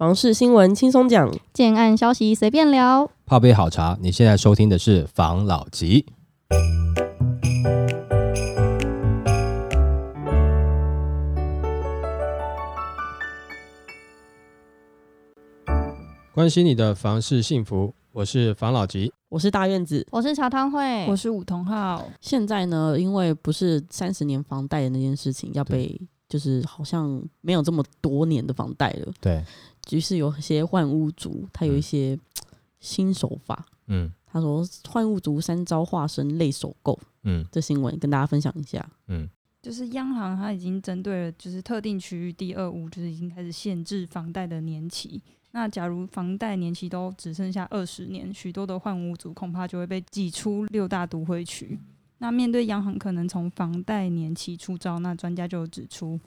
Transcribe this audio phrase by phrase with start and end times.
[0.00, 3.10] 房事新闻轻松讲，建案消息随便聊。
[3.26, 6.06] 泡杯好茶，你现在收听的是房老吉。
[16.32, 19.12] 关心你的房事幸福，我是房老吉。
[19.28, 20.06] 我是大院子。
[20.10, 29.44] 我是茶汤会，我是武同浩，现在呢，因为不是三十年房贷的那件事情要被，就是好像没有这么多年的房贷了，对，
[29.90, 32.18] 于是有些换屋族，他有一嗯些
[32.80, 33.66] 新手法。
[33.86, 38.88] 嗯他说换屋族三招化身类首购，嗯这新闻跟大家分享一下。
[39.08, 39.28] 嗯，
[39.60, 45.20] 就是央行它已经针对了就是特定区域第二屋，就是已经开始限制房贷的年期。
[45.50, 51.76] 那假如房贷年期都只剩下二十年，许多的换屋族恐怕就会被挤出六大都会区。
[52.18, 56.20] 那面对央行可能从房贷年期出招，那专家就指出，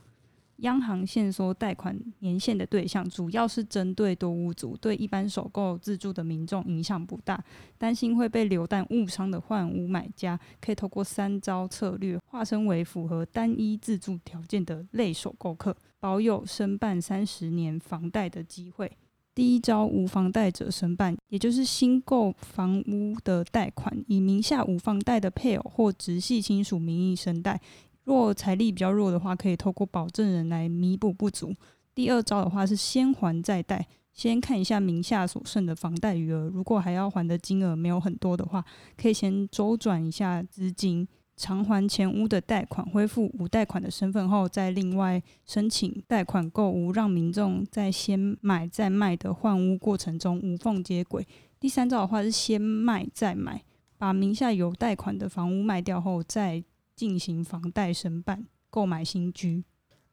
[0.63, 7.41] 央行限缩贷款年限的对象主要是针对多屋族，对一般首购自住的民众影响不大。
[7.78, 18.91] 担心会被流弹误伤的换屋买家，可以透过三招策略，化身为符合单一自住条件的类首购客，保有申办三十年房贷的机会。
[19.36, 27.59] 第一招，无房贷者申办，也就是新购房屋的贷款，以名下无房贷的配偶或直系亲属名义申贷。
[28.06, 31.54] 若财力比较弱的话，可以透过保证人来弥补不足。
[31.96, 38.64] 第二招的话是先还再贷，先看一下名下所剩的房贷余额，如果还要还的金额没有很多的话，
[38.98, 51.26] 可以先周转一下资金，偿还前屋的贷款，恢复无贷款的身份后，再另外申请贷款购屋，让民众在先买再卖的换屋过程中无缝接轨。
[51.59, 53.64] 第三招的话是先卖再买，
[53.98, 56.64] 把名下有贷款的房屋卖掉后，再
[56.95, 59.63] 进行房贷申办，购买新居。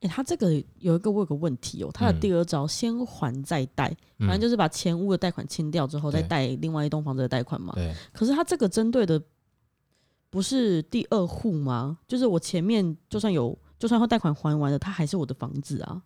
[0.00, 7.74] 诶，他这个有一个我有个问题哦，他的嗯第二招先还再贷，嗯反正就是把前屋的贷款清掉之后，再贷另外一栋房子的贷款嘛。
[7.74, 9.22] 对，可是他这个针对的
[10.30, 11.98] 不是第二户吗？
[12.08, 16.02] 就是我前面就算有，就算他贷款还完了，他还是我的房子啊。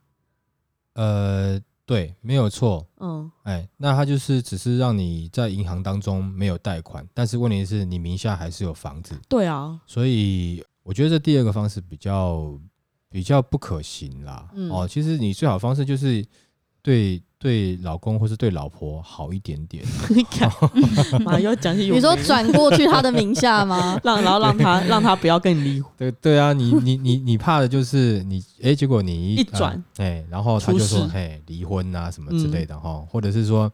[0.95, 2.87] 呃，对，没有错。
[2.99, 12.59] 嗯，哎，那他就是只是让你在银行当中没有贷款，但是问题是你名下还是有房子，对啊，所以我觉得这第二个方式比较
[13.11, 14.49] 比较不可行啦。
[14.55, 16.25] 嗯哦，其实你最好的方式就是
[16.85, 19.83] 对对老公或是对老婆好一点点。
[21.39, 23.99] 你要 讲些有你说转过去他的名下吗？
[24.05, 25.91] 让，然后让他让他不要跟你离婚。
[25.97, 33.71] 对对啊，你你你你怕的就是你哎，结果你一转呃哎、然后他就说哎离婚啊什么之类的哈、或者是说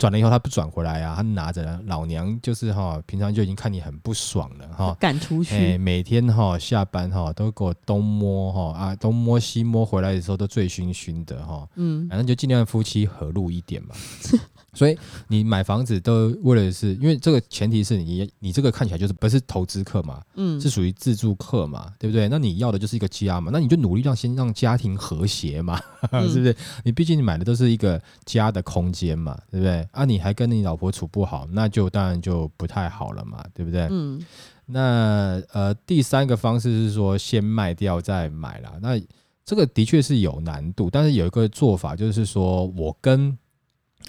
[0.00, 4.96] 转了以后他不转回来啊，他拿着老娘就是哈、平常就已经看你很不爽了哈。
[4.98, 13.94] 赶出去，哎，每天哈、下班哈、都给我东摸哈啊东摸西摸，回来的时候都醉醺醺的哈、嗯，反正就尽量夫妻和睦一点嘛。
[14.72, 14.96] 所以
[15.26, 22.28] 你买房子都为了是因为这个前提是你你这个看起来就是不是投资客嘛，嗯，是属于自住客嘛，对不对？
[22.28, 25.80] 那你要的就是一个家嘛，那你就努力让先让家庭和谐嘛，
[26.12, 26.56] 嗯是不是？
[26.84, 29.88] 你毕竟你买的都是一个家的空间嘛，对不对？
[29.90, 33.88] 啊，你还跟你老婆处不好，那就当然就不太好了嘛，对不对？
[33.90, 34.20] 嗯
[34.66, 38.78] 那呃，第三个方式是说先卖掉再买啦。
[38.80, 39.00] 那
[39.44, 43.36] 这个的确是有难度，但是有一个做法就是说我跟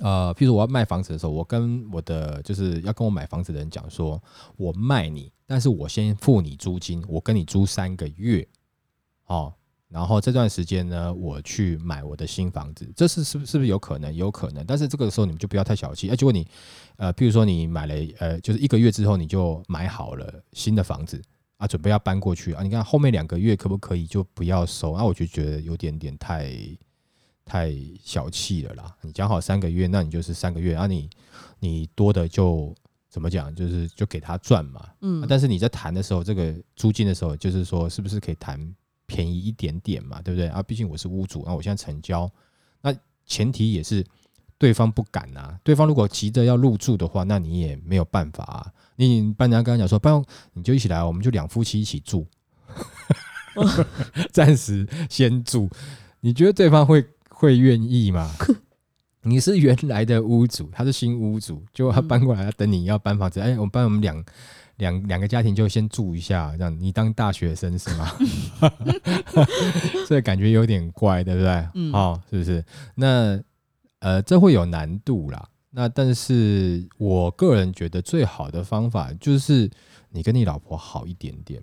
[0.02, 4.22] 呃，譬如我要卖房子的时候，我跟我的就是要跟我买房子的人讲说，
[4.56, 8.48] 我卖你，但是我先付你租金，我跟你租三个月，
[9.26, 9.52] 哦。
[9.92, 14.16] 然后这段时间呢，我去买我的新房子，这是是不是不是有可能？
[14.16, 16.10] 有可能，但是这个时候你们就不要太小气。
[16.10, 16.48] 哎、结果你，
[16.96, 21.22] 呃，譬如说你买了，呃，就是一个月之后你就买好了新的房子
[21.58, 24.94] 啊，准备要搬过去啊，你看后面两个月可不可以就不要收？
[24.94, 26.56] 啊，我就觉得有点点太
[27.44, 28.96] 太小气了啦。
[29.02, 31.10] 你讲好三个月，那你就是三个月啊你，
[31.60, 32.74] 你多的就
[33.10, 34.88] 怎么讲，就是就给他赚嘛。
[35.02, 38.58] 嗯啊，但是你在谈的时候，这个租金的时候，就是说是不是可以谈
[39.12, 40.64] 便宜一点点嘛，对不对啊？
[40.64, 42.32] 毕竟我是屋主，那我现在成交，
[42.82, 42.96] 那
[43.26, 44.06] 前提也是
[44.58, 45.60] 对方不敢啊。
[45.64, 48.72] 对方如果急着要入住的话，那你也没有办法啊。
[48.96, 50.24] 你搬家跟他讲说，不然
[50.54, 52.26] 你就一起来，我们就两夫妻一起住
[54.32, 55.70] 暂时先住。
[56.22, 58.32] 你觉得对方会会愿意吗？
[59.24, 64.24] 你是原来的屋主，他是新屋主，结果他嗯搬过来，他等你要搬房子，哎，我们搬我们两
[64.78, 68.12] 两两个家庭就先住一下，这样你当大学生是吗？
[70.08, 71.68] 这感觉有点怪，对不对？
[71.74, 72.64] 嗯哦，是不是？
[72.96, 73.42] 那
[74.00, 75.48] 呃，这会有难度啦。
[75.70, 79.70] 那但是我个人觉得最好的方法就是
[80.10, 81.62] 你跟你老婆好一点点，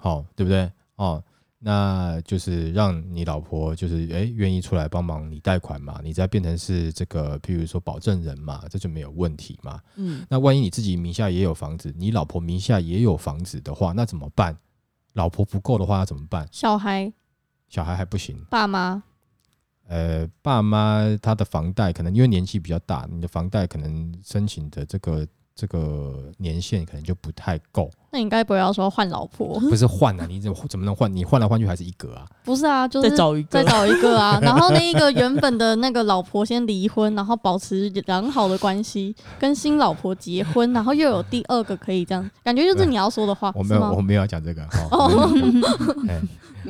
[0.00, 0.70] 好、对不对？
[0.96, 1.22] 哦，
[1.60, 9.80] 那就是让你老婆就是诶愿意出来帮忙你贷款嘛，你再变成是这个，譬如说保证人嘛，这就没有问题嘛。
[9.96, 14.56] 嗯，那万一你自己名下也有房子，你老婆名下也有房子的话，那怎么办？
[15.14, 16.46] 老婆不够的话要怎么办？
[16.52, 17.12] 小孩、
[17.68, 19.02] 小孩还不行，爸妈，
[19.88, 25.26] 呃，爸妈他的房贷可能因为年纪比较大，你的房贷可能申请的这个
[25.56, 29.60] 这个年限可能就不太够，那你该不会要说换老婆？
[29.60, 31.14] 不是换啊，你怎么怎么能换？
[31.14, 32.26] 你换来换去还是一个啊？
[32.42, 44.62] 不是啊，就是再找一个，再找一个啊， 然后那一个原本的那个老婆先离婚，然后保持良好的关系，跟新老婆结婚，然后又有第二个可以这样，感觉就是你要说的话，我没有，我没有要讲这个。
[44.90, 45.30] 哦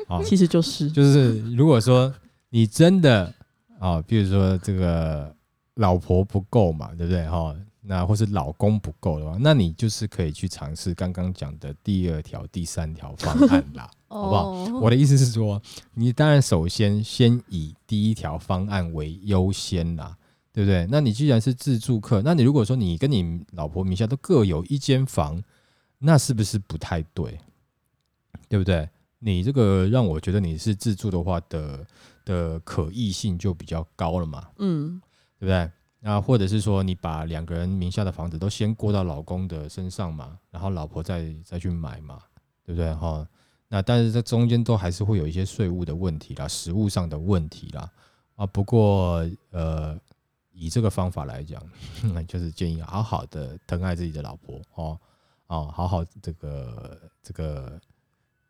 [0.08, 2.12] 哦，其实就是就是如果说
[2.50, 3.32] 你真的
[3.78, 5.32] 啊，比如说这个
[5.76, 7.54] 老婆不够嘛，对不对哈？
[7.90, 13.90] 那或是老公不够的话，那你就是可以去尝试刚刚讲的第二条、第三条方案啦。
[14.08, 15.60] 好不好哦我的意思是说，
[15.94, 20.16] 你当然首先先以第一条方案为优先啦，
[20.52, 20.86] 对不对？
[20.90, 25.42] 那你既然是自住客，那你如果说你跟你老婆名下都各有一间房，
[25.98, 27.38] 那是不是不太对？
[28.50, 28.88] 对不对？
[29.20, 31.86] 你这个让我觉得你是自住的话的
[32.24, 35.00] 的可议性就比较高了嘛，嗯，
[35.38, 35.70] 对不对？
[36.00, 42.22] 那或者是说你把两个人名下的房子都先过到老公的身上嘛，然后老婆再再去买嘛，
[42.64, 42.94] 对不对？
[42.94, 43.26] 哈，
[43.66, 47.90] 那但是这中间都还是会有一些税务的问题啦，实物上的问题啦。
[48.36, 49.98] 啊，不过呃，
[50.52, 51.60] 以这个方法来讲，
[52.28, 55.00] 就是建议好好的疼爱自己的老婆哦，
[55.48, 57.80] 哦，好好这个这个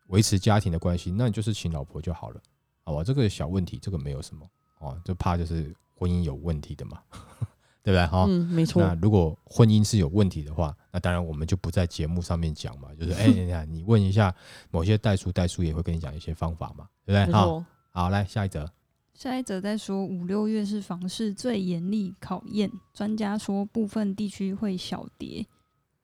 [0.09, 2.41] 维持家庭的关系，那你就是请老婆就好了，
[2.85, 3.03] 好吧？
[3.03, 4.47] 这个小问题，这个没有什么
[4.81, 7.01] 哦，就怕就是婚姻有问题的嘛，
[7.83, 8.07] 对不对？
[8.07, 14.33] 哈、嗯，没错那，如果婚姻是有问题的话，那当然我们就不在节目上面讲嘛，就是 哎，你看你问一下
[14.71, 17.33] 某些代书，代书也会跟你讲一些方法嘛，对不对？
[17.33, 18.71] 好，好，来下一则，
[19.15, 25.47] 下一则在说五六月是房市最严厉考验，专家说部分地区会小跌。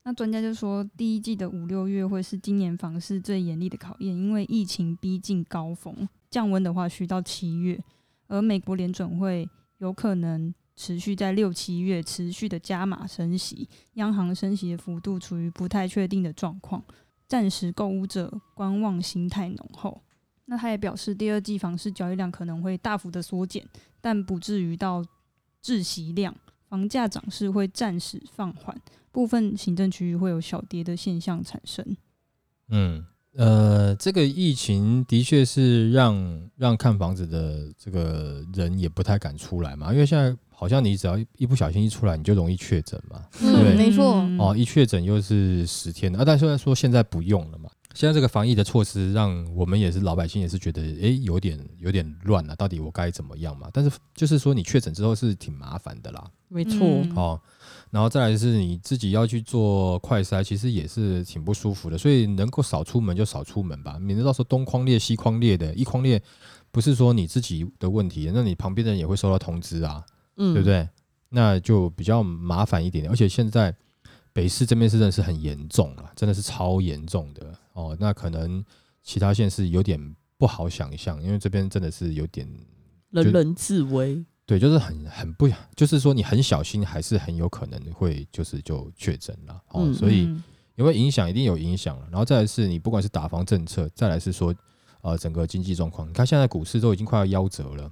[0.06, 7.82] 那专家就说，第一季的五六月会是今年房市最严厉的考验，因为疫情逼近高峰，降温的话需到七月，
[8.28, 9.48] 而美国联准会
[9.78, 16.82] 有可能持续在六七月持续的加码升息，央行升息的幅度处于不太确定的状况，
[17.26, 20.02] 暂时购物者观望心态浓厚。
[20.46, 23.66] 那他也表示，第二季房市交易量可能会大幅的缩减，
[24.00, 25.04] 但不至于到
[25.62, 26.34] 窒息量，
[26.68, 28.78] 房价涨势会暂时放缓，
[29.10, 31.96] 部分行政区域会有小跌的现象产生。
[32.68, 33.06] 嗯，
[33.36, 43.22] 呃，这个疫情的确是让让看房子的这个人也不太敢出来嘛，因为现在好像你只要一一不小心一出来，你就容易确诊嘛。
[43.40, 53.68] 对嗯，没错，嗯哦，一确诊又是十天的啊，但虽然说现在不用了嘛，现在这个防疫的措施让我们也是老百姓也是觉得，诶，有点有点乱了、到底我该怎么样嘛？
[53.72, 57.40] 但是就是说你确诊之后是挺麻烦的啦，没错，嗯哦，
[57.94, 66.20] 然后再来是你自己要去做快筛，其实也是挺不舒服的，所以能够少出门就少出门吧，免得到时候东框列西框列的，一框列
[66.72, 70.04] 不是说你自己的问题，那你旁边的人也会收到通知啊，
[70.38, 70.66] 嗯，对不？
[70.66, 70.88] 对？
[71.28, 73.72] 那就比较麻烦一点，而且现在
[74.32, 77.96] 北市这边是真的是很严重了，真的是超严重的哦。
[78.00, 78.64] 那可能
[79.04, 82.44] 其他县市有点不好想象，因为这边真的是有点
[83.10, 89.82] 人人自危，对，就是很很不，就是说你很小心，还是很有可能会就是就确诊了哦。
[89.84, 90.42] 嗯所以嗯
[90.74, 91.28] 有没有影响？
[91.28, 92.06] 一定有影响了。
[92.10, 94.54] 然后再来是你不管是打房政策，再来是说
[95.00, 97.90] 呃整个经济状况，你看现在股市都已经快要夭折了，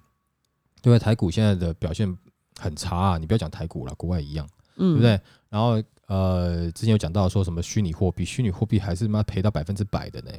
[0.83, 0.99] 对不对？
[0.99, 2.15] 台股现在的表现
[2.59, 5.21] 很差啊，你不要讲台股了，国外一样，嗯，对不对？
[5.49, 10.31] 然后呃，之前有讲到说什么虚拟货币，虚拟货币还是妈赔到百分之百的呢，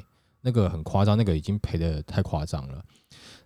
[0.42, 2.84] 那个很夸张，那个已经赔的太夸张了。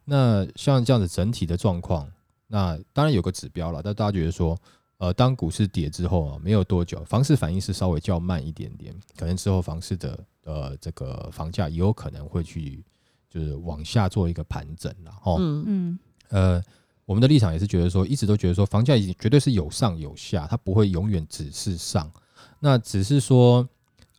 [0.03, 2.09] 那像这样子整体的状况，
[2.47, 4.57] 那当然有个指标了，但大家觉得说，
[4.97, 12.83] 呃，当股市跌之后啊，没有多久，房市反应是稍微较慢一点点，可能之后房市的呃这个房价也有可能会去
[13.29, 15.37] 就是往下做一个盘整了哦。
[15.39, 15.99] 嗯嗯
[16.29, 16.63] 呃，
[17.05, 22.11] 我们的立场也是觉得说，一直都觉得说，房价已经绝对是有上有下，它不会永远只是上。
[22.59, 23.67] 那只是说，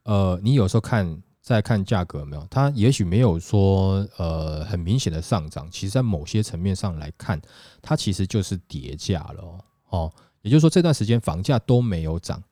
[0.04, 7.40] 呃，你有时候看再看价格有没有，它也许没有说呃很明显的上涨，其实在某些层面上来看，
[7.80, 9.64] 它其实就是叠价了哦。
[9.88, 10.12] 哦，
[10.42, 12.42] 也就是说这段时间房价都没有涨，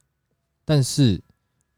[0.65, 1.23] 但是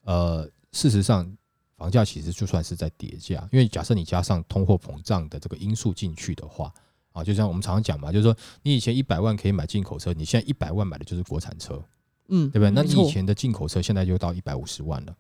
[0.05, 1.29] 呃，事实上
[1.77, 6.73] 房价其实就算是在叠价，因为假设你加上通货膨胀的这个因素进去的话。
[7.13, 11.83] 啊，就像我们常常讲嘛，就是说你以前一百万可以买进口车，你现在一百万买的就是国产车，
[12.29, 12.71] 嗯，对不对？
[12.71, 15.17] 那你以前的进口车现在就到一百五十万了，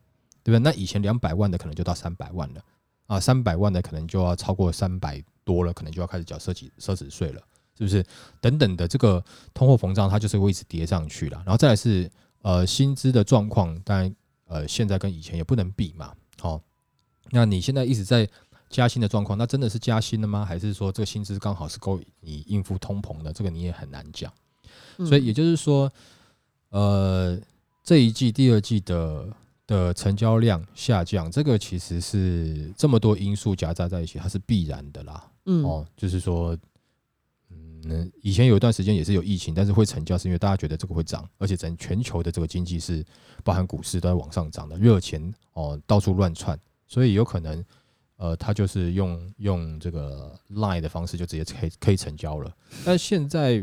[0.49, 0.59] 对不对？
[0.61, 2.65] 那以前两百万的可能就到三百万了，
[3.07, 7.43] 啊，三百万的可能就要超过三百多了，可能就要开始缴奢侈奢侈税了，
[7.77, 8.03] 是不是？
[8.41, 11.37] 等等的这个通货膨胀，它就是会一直跌上去了。
[11.45, 16.15] 然后再来是呃薪资的状况，当然呃现在跟以前也不能比嘛。
[16.41, 16.59] 好，
[17.31, 18.27] 那你现在一直在
[18.71, 20.47] 加薪的状况，那真的是加薪了吗？
[20.47, 23.35] 还是说这个薪资刚好是够你应付通膨的？
[23.35, 24.33] 这个你也很难讲。
[25.07, 25.93] 所以也就是说，
[26.71, 27.39] 呃，
[27.85, 29.29] 这一季、第二季的
[29.69, 35.31] 的成交量下降，这个其实是这么多因素夹杂在一起，它是必然的啦。
[35.45, 36.57] 嗯哦，就是说，
[37.51, 43.05] 嗯，以前有一段时间也是有疫情，但是会成交，是因为大家觉得这个会涨，而且整全球的这个经济是
[43.45, 47.63] 包含股市都在往上涨的，热钱哦到处乱窜，所以有可能，
[48.17, 52.51] 呃，他就是用用这个 line 的方式就直接可以可以成交了，
[52.87, 53.63] 但现在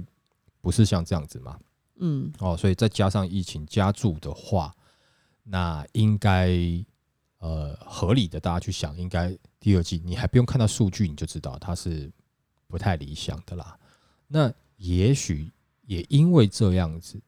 [0.61, 1.59] 不是像这样子嘛？
[1.97, 4.71] 嗯哦，所以再加上疫情加注的话，
[5.47, 6.49] 那应该
[7.37, 12.11] 呃合理的，大家去想，应该第二季你还不用看到数据，你就知道它是
[12.67, 13.77] 不太理想的啦。
[14.27, 15.51] 那也许
[15.85, 17.21] 也因为这样子，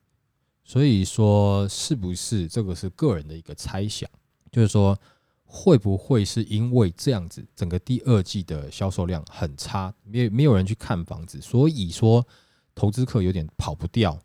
[0.63, 4.09] 所以说是不是这个是个人的一个猜想，
[4.51, 4.97] 就是说
[5.45, 12.25] 会不会是因为这样子，整个第二季的销售量很差，没有没有人去看房子，所以说
[12.73, 14.19] 投资客有点跑不掉。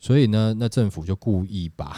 [0.00, 1.96] 所以呢，那政府就故意把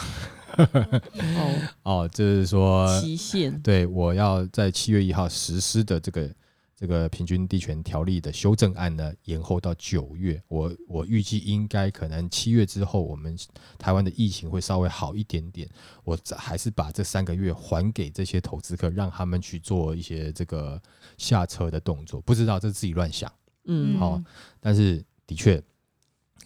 [0.57, 6.35] 哦， 哦，就是说，期限对我要在七月一号实施的这个
[6.75, 10.41] 这个平均地权条例的修正案呢，延后到九月。
[10.47, 13.37] 我我预计应该可能七月之后，我们
[13.77, 15.69] 台湾的疫情会稍微好一点点。
[16.03, 20.81] 我还是把这三个月还给这些投资客，让他们去做一些这个
[21.17, 22.19] 下车的动作。
[22.21, 23.31] 不知道这是自己乱想，
[23.65, 24.19] 嗯好
[24.59, 25.61] 但是的确，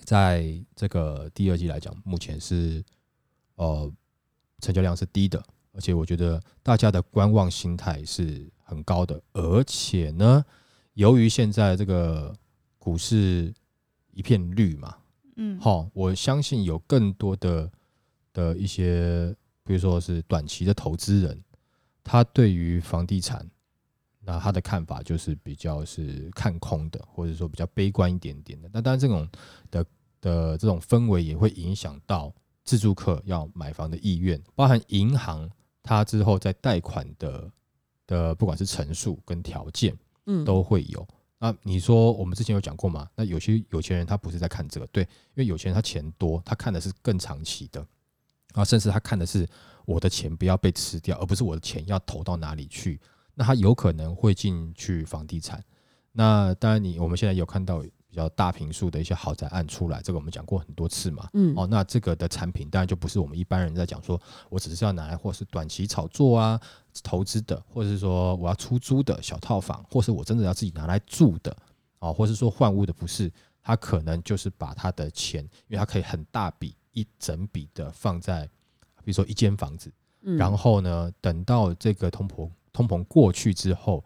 [0.04, 2.84] 在这个第二季来讲，目前是
[3.56, 3.92] 呃
[4.60, 5.44] 成交量是低的，
[5.74, 10.44] 而且我觉得大家的观望心态是很高的，而且呢，
[10.94, 12.36] 由于现在这个
[12.80, 13.54] 股市
[14.12, 14.96] 一片绿嘛，
[15.36, 17.72] 嗯，好，我相信有更多的
[18.34, 21.44] 的一些，比如说是短期的投资人，
[22.04, 23.46] 他对于房地产，
[24.22, 28.70] 那他的看法就是比较是看空的，或者说比较悲观一点点的。
[28.72, 29.30] 那当然，这种
[29.70, 29.86] 的
[30.22, 32.34] 的这种氛围也会影响到
[32.66, 35.50] 自住客要买房的意愿，包含银行
[35.82, 37.52] 它之后在贷款的
[38.08, 41.08] 的不管是陈述跟条件，嗯都会有。
[41.38, 43.08] 那你说我们之前有讲过吗？
[43.16, 47.86] 那有些有钱人他不是在看这个，对，因为有钱人他钱多，他看的是更长期的，
[48.54, 49.48] 啊，甚至他看的是
[49.86, 53.00] 我的钱不要被吃掉，而不是我的钱要投到哪里去。
[53.36, 55.64] 那他有可能会进去房地产。
[56.14, 57.84] 那当然你，我们现在有看到
[58.16, 61.28] 比较大平数的一些豪宅案出来，这个我们讲过很多次嘛。
[61.34, 61.54] 嗯。
[61.54, 64.18] 哦，那这个的产品当然就不是我们一般人在讲说，
[64.50, 66.58] 我只是要拿来或是短期炒作啊、
[67.04, 71.54] 投资的，或者是说我要出租的小套房，或是我真的要自己拿来住的，
[72.00, 73.30] 哦，或是说换屋的，不是，
[73.62, 78.46] 他可能就是把他的钱，因为他可以很大笔一整笔的放在，
[79.04, 79.92] 比如说一间房子，
[80.22, 80.38] 嗯。
[80.38, 84.02] 然后呢，等到这个通膨通膨过去之后，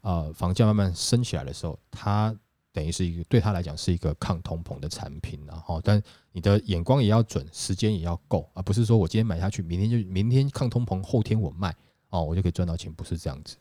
[0.00, 2.34] 呃，房价慢慢升起来的时候，它
[2.72, 6.02] 等于是一个对他来讲是一个抗通膨的产品，然后，但
[6.32, 11.74] 你的眼光也要准，时间也要够，而不是说我今天买下去，明天就明天抗通膨，后天我卖，
[12.08, 13.56] 哦，我就可以赚到钱，不是这样子。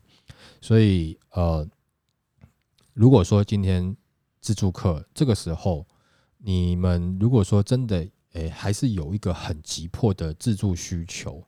[0.61, 1.67] 所以，呃，
[2.93, 3.95] 如果说今天
[4.39, 5.85] 自助客这个时候，
[6.37, 11.43] 你们如果说真的，诶、还是有一个很急迫的自助需求，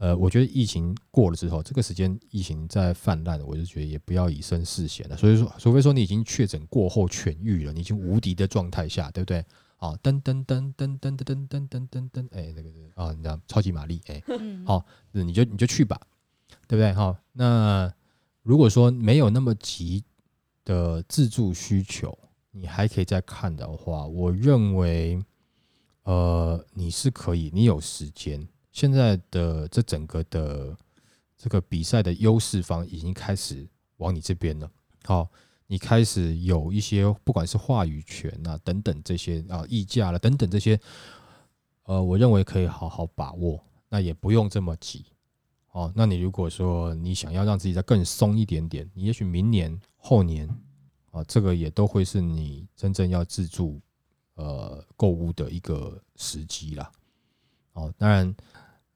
[0.00, 5.16] 呃，我觉得疫情过了之后，这个时间疫情在泛滥，我就觉得也不要以身试险了。
[5.16, 9.44] 所以说，除非说你已经确诊过后痊愈了，你已经无敌的状态下，对不对？
[9.76, 16.00] 啊，噔噔噔噔噔噔噔噔噔噔噔，哎，那个啊，你知道超级玛丽，哎，嗯 好那你就你就去吧，
[16.66, 16.94] 对不对？
[16.94, 17.92] 哈，那
[18.42, 20.02] 如果说没有那么急
[20.64, 22.18] 的自助需求，
[22.52, 25.22] 你还可以再看的话，我认为，
[26.04, 28.48] 呃，你是可以，你有时间。
[28.72, 30.76] 现在的这整个的
[31.36, 34.70] 这个比赛的优势方已经开始往你这边了。
[35.04, 35.28] 好，
[35.66, 40.78] 你开始有一些不管是话语权啊等等这些啊溢价了等等这些，
[41.84, 45.06] 呃，我认为可以好好把握，那也不用这么急。
[45.72, 50.48] 哦，那你如果说你想要让自己再更松一点点，你也许明年、后年
[51.12, 53.80] 啊，这个也都会是你真正要自助
[54.34, 56.90] 呃购物的一个时机啦。
[57.74, 58.34] 哦，当然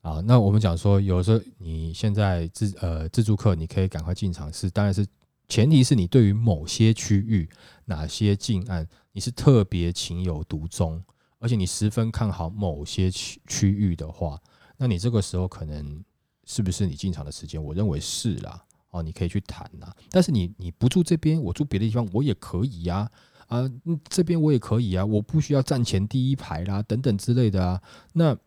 [0.04, 5.06] 啊，那我们讲说，有时候你现在自呃自助客，你可以赶快进场是，当然是
[5.48, 7.48] 前提是你对于某些区域
[7.86, 11.02] 哪些近岸，你是特别情有独钟，
[11.38, 14.38] 而且你十分看好某些区区域的话，
[14.76, 16.04] 那你这个时候可能
[16.44, 17.62] 是不是你进场的时间？
[17.62, 18.62] 我认为是啦。
[18.90, 23.10] 哦，你可以去谈呐、但是你你不住这边，我住别的地方，我也可以呀、
[23.48, 23.68] 啊，
[24.08, 27.82] 这边我也可以啊，我不需要站前第一排啦，等等之类的啊。
[28.12, 28.38] 那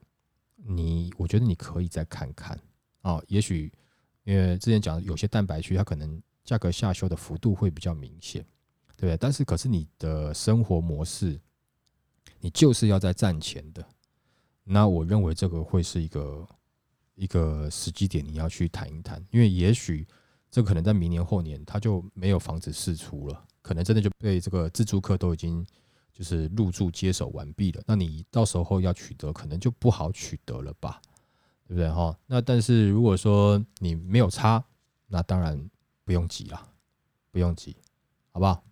[0.67, 2.59] 你我觉得你可以再看看。
[3.01, 3.71] 哦，也许
[4.23, 8.41] 因为之前讲有些蛋白区它可能价格下修的幅度会比较明显，
[8.97, 9.17] 对不对？
[9.17, 11.39] 但是可是你的生活模式，
[12.39, 13.87] 你就是要在站前的，
[14.63, 16.47] 那我认为这个会是一个
[17.15, 20.05] 一个时机点，你要去谈一谈，因为也许
[20.51, 25.65] 这可能在明年后年它就没有房子释出了，可能真的就被这个自住客都已经
[26.17, 30.99] 就是入住接手完毕了，那你到时候要取得可能就不好取得了吧，
[31.67, 32.17] 对不对哈？
[32.25, 34.63] 那但是如果说你没有差，
[35.05, 35.69] 那当然
[36.03, 36.67] 不用急啦，
[37.29, 37.75] 不用急，
[38.31, 38.63] 好不好？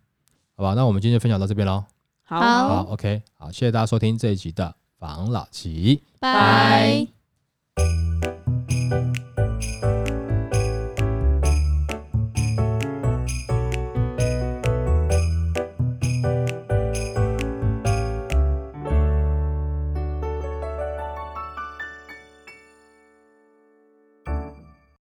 [0.56, 1.84] 好吧，那我们今天就分享到这边喽。
[2.24, 6.02] 好好好，OK，好，谢谢大家收听这一集的防老奇。
[6.18, 7.06] 拜。